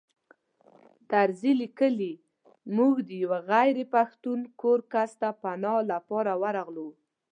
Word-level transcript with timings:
طرزي 1.09 1.51
لیکي 1.61 2.11
موږ 2.77 2.93
د 3.07 3.09
یوه 3.23 3.39
غیر 3.51 3.77
پښتون 3.95 4.39
کس 4.43 4.51
کور 4.61 4.79
ته 5.19 5.29
پناه 5.41 5.79
لپاره 5.91 6.31
ورغلو. 6.43 6.89